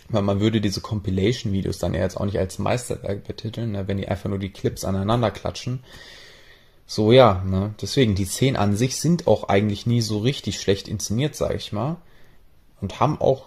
weil 0.09 0.23
man 0.23 0.41
würde 0.41 0.61
diese 0.61 0.81
Compilation-Videos 0.81 1.79
dann 1.79 1.95
ja 1.95 2.01
jetzt 2.01 2.17
auch 2.17 2.27
nicht 2.27 2.39
als 2.39 2.59
Meisterwerk 2.59 3.25
betiteln, 3.25 3.73
ne, 3.73 3.89
wenn 3.89 3.97
die 3.97 4.09
einfach 4.09 4.29
nur 4.29 4.39
die 4.39 4.53
Clips 4.53 4.85
aneinander 4.85 5.31
klatschen, 5.31 5.81
so, 6.87 7.11
ja, 7.11 7.43
ne? 7.45 7.75
Deswegen, 7.83 8.15
die 8.15 8.25
Szenen 8.25 8.57
an 8.57 8.77
sich 8.77 8.97
sind 8.97 9.27
auch 9.27 9.49
eigentlich 9.49 9.87
nie 9.87 10.01
so 10.01 10.19
richtig 10.19 10.61
schlecht 10.61 10.87
inszeniert, 10.87 11.35
sag 11.35 11.55
ich 11.57 11.73
mal. 11.73 11.97
Und 12.81 13.01
haben 13.01 13.21
auch, 13.21 13.47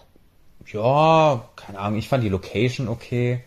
ja, 0.68 1.50
keine 1.56 1.80
Ahnung, 1.80 2.00
ich 2.00 2.10
fand 2.10 2.24
die 2.24 2.30
Location 2.30 2.89
okay. 2.89 3.42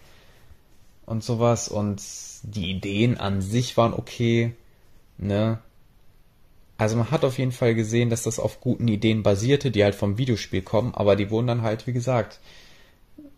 Und 1.06 1.24
sowas 1.24 1.68
und 1.68 2.02
die 2.42 2.70
Ideen 2.70 3.18
an 3.18 3.40
sich 3.42 3.76
waren 3.76 3.94
okay, 3.94 4.54
ne? 5.18 5.58
Also 6.78 6.96
man 6.96 7.10
hat 7.10 7.24
auf 7.24 7.38
jeden 7.38 7.52
Fall 7.52 7.74
gesehen, 7.74 8.10
dass 8.10 8.24
das 8.24 8.40
auf 8.40 8.60
guten 8.60 8.88
Ideen 8.88 9.22
basierte, 9.22 9.70
die 9.70 9.84
halt 9.84 9.94
vom 9.94 10.18
Videospiel 10.18 10.62
kommen, 10.62 10.94
aber 10.94 11.14
die 11.14 11.30
wurden 11.30 11.46
dann 11.46 11.62
halt, 11.62 11.86
wie 11.86 11.92
gesagt, 11.92 12.40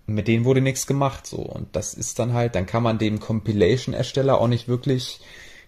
mit 0.07 0.29
denen 0.29 0.45
wurde 0.45 0.61
nichts 0.61 0.87
gemacht 0.87 1.27
so 1.27 1.39
und 1.39 1.75
das 1.77 1.95
ist 1.95 2.19
dann 2.19 2.33
halt, 2.33 2.55
dann 2.55 2.67
kann 2.67 2.83
man 2.83 2.99
dem 2.99 3.21
Compilation-Ersteller 3.21 4.41
auch 4.41 4.49
nicht 4.49 4.69
wirklich 4.69 5.21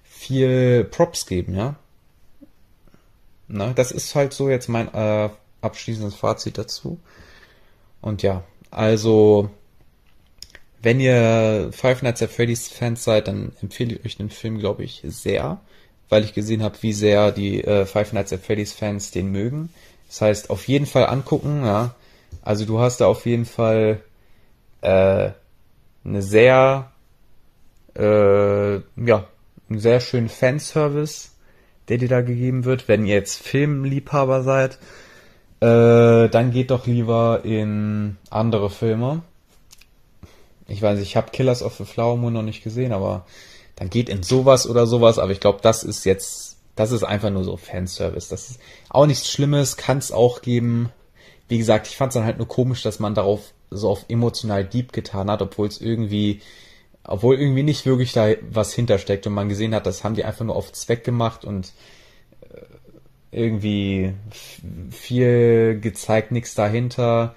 viel 0.04 0.84
Props 0.84 1.26
geben, 1.26 1.54
ja. 1.54 1.76
Na, 3.48 3.72
das 3.72 3.92
ist 3.92 4.14
halt 4.14 4.32
so 4.32 4.48
jetzt 4.48 4.68
mein 4.68 4.92
äh, 4.92 5.30
abschließendes 5.60 6.14
Fazit 6.14 6.58
dazu. 6.58 6.98
Und 8.00 8.22
ja, 8.22 8.42
also 8.70 9.50
wenn 10.86 11.00
ihr 11.00 11.70
Five 11.72 12.02
Nights 12.02 12.22
at 12.22 12.30
Freddy's 12.30 12.68
Fans 12.68 13.02
seid, 13.02 13.26
dann 13.26 13.50
empfehle 13.60 13.96
ich 13.96 14.04
euch 14.04 14.16
den 14.18 14.30
Film, 14.30 14.60
glaube 14.60 14.84
ich, 14.84 15.02
sehr, 15.04 15.60
weil 16.08 16.22
ich 16.22 16.32
gesehen 16.32 16.62
habe, 16.62 16.76
wie 16.80 16.92
sehr 16.92 17.32
die 17.32 17.64
äh, 17.64 17.86
Five 17.86 18.12
Nights 18.12 18.32
at 18.32 18.38
Freddy's 18.38 18.72
Fans 18.72 19.10
den 19.10 19.32
mögen. 19.32 19.70
Das 20.06 20.20
heißt, 20.20 20.48
auf 20.48 20.68
jeden 20.68 20.86
Fall 20.86 21.06
angucken, 21.06 21.64
ja. 21.64 21.96
Also 22.40 22.66
du 22.66 22.78
hast 22.78 23.00
da 23.00 23.06
auf 23.06 23.26
jeden 23.26 23.46
Fall 23.46 24.00
äh, 24.80 25.30
eine 26.04 26.22
sehr, 26.22 26.92
äh, 27.96 28.74
ja, 28.76 29.26
einen 29.68 29.80
sehr 29.80 29.98
schönen 29.98 30.28
Fanservice, 30.28 31.30
der 31.88 31.98
dir 31.98 32.08
da 32.08 32.20
gegeben 32.20 32.64
wird. 32.64 32.86
Wenn 32.86 33.06
ihr 33.06 33.16
jetzt 33.16 33.42
Filmliebhaber 33.42 34.44
seid, 34.44 34.78
äh, 35.58 36.28
dann 36.28 36.52
geht 36.52 36.70
doch 36.70 36.86
lieber 36.86 37.40
in 37.42 38.18
andere 38.30 38.70
Filme. 38.70 39.22
Ich 40.68 40.82
weiß 40.82 40.98
ich 41.00 41.16
habe 41.16 41.30
Killers 41.30 41.62
of 41.62 41.76
the 41.76 41.84
Flower 41.84 42.16
Moon 42.16 42.32
noch 42.32 42.42
nicht 42.42 42.62
gesehen, 42.62 42.92
aber 42.92 43.24
dann 43.76 43.90
geht 43.90 44.08
in 44.08 44.22
sowas 44.22 44.68
oder 44.68 44.86
sowas. 44.86 45.18
Aber 45.18 45.30
ich 45.32 45.40
glaube, 45.40 45.60
das 45.62 45.84
ist 45.84 46.04
jetzt, 46.04 46.58
das 46.74 46.92
ist 46.92 47.04
einfach 47.04 47.30
nur 47.30 47.44
so 47.44 47.56
Fanservice. 47.56 48.28
Das 48.28 48.50
ist 48.50 48.60
auch 48.88 49.06
nichts 49.06 49.30
Schlimmes, 49.30 49.76
kann 49.76 49.98
es 49.98 50.10
auch 50.10 50.42
geben. 50.42 50.90
Wie 51.48 51.58
gesagt, 51.58 51.86
ich 51.86 51.96
fand 51.96 52.10
es 52.10 52.14
dann 52.14 52.24
halt 52.24 52.38
nur 52.38 52.48
komisch, 52.48 52.82
dass 52.82 52.98
man 52.98 53.14
darauf 53.14 53.52
so 53.70 53.90
auf 53.90 54.04
emotional 54.08 54.64
deep 54.64 54.92
getan 54.92 55.30
hat, 55.30 55.42
obwohl 55.42 55.68
es 55.68 55.80
irgendwie, 55.80 56.40
obwohl 57.04 57.36
irgendwie 57.36 57.62
nicht 57.62 57.86
wirklich 57.86 58.12
da 58.12 58.28
was 58.50 58.72
hintersteckt 58.72 59.26
und 59.26 59.34
man 59.34 59.48
gesehen 59.48 59.74
hat, 59.74 59.86
das 59.86 60.02
haben 60.02 60.14
die 60.14 60.24
einfach 60.24 60.44
nur 60.44 60.56
auf 60.56 60.72
Zweck 60.72 61.04
gemacht 61.04 61.44
und 61.44 61.72
äh, 62.40 62.60
irgendwie 63.30 64.14
viel 64.90 65.78
gezeigt, 65.80 66.32
nichts 66.32 66.54
dahinter, 66.54 67.34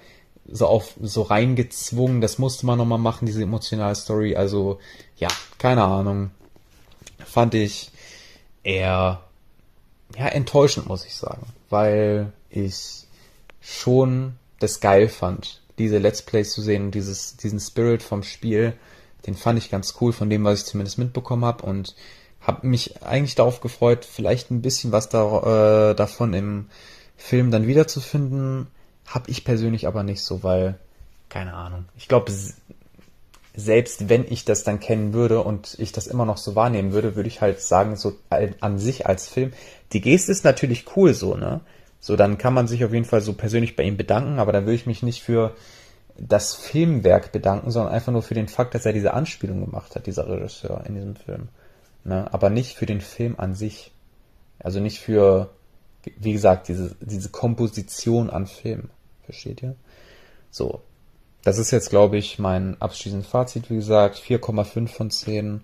so 0.50 0.66
auf 0.66 0.94
so 1.00 1.22
reingezwungen, 1.22 2.20
das 2.20 2.38
musste 2.38 2.66
man 2.66 2.78
nochmal 2.78 2.98
machen, 2.98 3.26
diese 3.26 3.42
emotionale 3.42 3.94
Story, 3.94 4.36
also 4.36 4.78
ja, 5.16 5.28
keine 5.58 5.84
Ahnung, 5.84 6.30
fand 7.24 7.54
ich 7.54 7.90
eher 8.62 9.22
ja 10.16 10.26
enttäuschend, 10.26 10.88
muss 10.88 11.06
ich 11.06 11.14
sagen, 11.14 11.46
weil 11.68 12.32
ich 12.48 13.06
schon 13.60 14.34
das 14.58 14.80
geil 14.80 15.08
fand, 15.08 15.62
diese 15.78 15.98
Let's 15.98 16.22
Plays 16.22 16.52
zu 16.52 16.62
sehen 16.62 16.86
und 16.86 16.94
dieses, 16.94 17.36
diesen 17.36 17.60
Spirit 17.60 18.02
vom 18.02 18.22
Spiel, 18.22 18.74
den 19.26 19.34
fand 19.34 19.58
ich 19.58 19.70
ganz 19.70 19.94
cool, 20.00 20.12
von 20.12 20.30
dem, 20.30 20.44
was 20.44 20.60
ich 20.60 20.66
zumindest 20.66 20.98
mitbekommen 20.98 21.44
habe 21.44 21.64
und 21.64 21.94
habe 22.40 22.66
mich 22.66 23.02
eigentlich 23.02 23.34
darauf 23.34 23.60
gefreut, 23.60 24.04
vielleicht 24.04 24.50
ein 24.50 24.62
bisschen 24.62 24.92
was 24.92 25.08
da, 25.08 25.90
äh, 25.90 25.94
davon 25.94 26.32
im 26.34 26.66
Film 27.16 27.50
dann 27.50 27.66
wiederzufinden. 27.66 28.68
Habe 29.10 29.28
ich 29.30 29.44
persönlich 29.44 29.86
aber 29.88 30.04
nicht 30.04 30.22
so, 30.22 30.42
weil, 30.44 30.78
keine 31.28 31.54
Ahnung. 31.54 31.86
Ich 31.96 32.06
glaube, 32.06 32.32
selbst 33.54 34.08
wenn 34.08 34.24
ich 34.30 34.44
das 34.44 34.62
dann 34.62 34.78
kennen 34.78 35.12
würde 35.12 35.42
und 35.42 35.76
ich 35.78 35.90
das 35.90 36.06
immer 36.06 36.24
noch 36.24 36.36
so 36.36 36.54
wahrnehmen 36.54 36.92
würde, 36.92 37.16
würde 37.16 37.28
ich 37.28 37.40
halt 37.40 37.60
sagen, 37.60 37.96
so 37.96 38.12
an 38.60 38.78
sich 38.78 39.06
als 39.06 39.28
Film, 39.28 39.52
die 39.92 40.00
Geste 40.00 40.30
ist 40.30 40.44
natürlich 40.44 40.96
cool 40.96 41.12
so, 41.12 41.36
ne? 41.36 41.60
So, 41.98 42.16
dann 42.16 42.38
kann 42.38 42.54
man 42.54 42.68
sich 42.68 42.84
auf 42.84 42.94
jeden 42.94 43.04
Fall 43.04 43.20
so 43.20 43.34
persönlich 43.34 43.76
bei 43.76 43.82
ihm 43.82 43.96
bedanken, 43.96 44.38
aber 44.38 44.52
dann 44.52 44.64
will 44.64 44.74
ich 44.74 44.86
mich 44.86 45.02
nicht 45.02 45.22
für 45.22 45.54
das 46.16 46.54
Filmwerk 46.54 47.32
bedanken, 47.32 47.70
sondern 47.70 47.92
einfach 47.92 48.12
nur 48.12 48.22
für 48.22 48.34
den 48.34 48.48
Fakt, 48.48 48.74
dass 48.74 48.86
er 48.86 48.92
diese 48.92 49.12
Anspielung 49.12 49.60
gemacht 49.60 49.96
hat, 49.96 50.06
dieser 50.06 50.28
Regisseur 50.28 50.84
in 50.86 50.94
diesem 50.94 51.16
Film. 51.16 51.48
Ne? 52.04 52.32
Aber 52.32 52.48
nicht 52.48 52.76
für 52.76 52.86
den 52.86 53.00
Film 53.00 53.34
an 53.38 53.54
sich. 53.54 53.92
Also 54.58 54.80
nicht 54.80 55.00
für, 55.00 55.50
wie 56.18 56.32
gesagt, 56.32 56.68
diese, 56.68 56.94
diese 57.00 57.30
Komposition 57.30 58.30
an 58.30 58.46
Film. 58.46 58.90
Versteht 59.30 59.62
ihr? 59.62 59.76
So. 60.50 60.80
Das 61.44 61.56
ist 61.56 61.70
jetzt, 61.70 61.88
glaube 61.88 62.18
ich, 62.18 62.38
mein 62.38 62.76
abschließendes 62.82 63.30
Fazit, 63.30 63.70
wie 63.70 63.76
gesagt. 63.76 64.16
4,5 64.16 64.88
von 64.88 65.10
10. 65.10 65.60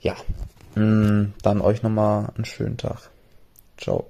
Ja. 0.00 0.16
Mm, 0.74 1.32
dann 1.42 1.60
euch 1.60 1.82
nochmal 1.82 2.32
einen 2.34 2.44
schönen 2.44 2.76
Tag. 2.76 3.10
Ciao. 3.78 4.06